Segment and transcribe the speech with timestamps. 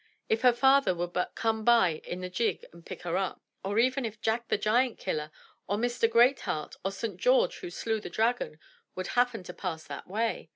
[0.29, 3.39] If her father would but come by in the gig and pick her up!
[3.63, 5.29] Or even if Jack the Giantkiller,
[5.67, 6.09] or Mr.
[6.09, 7.17] Greatheart, or St.
[7.17, 8.57] George who slew the dragon
[8.95, 10.49] would happen to pass that way!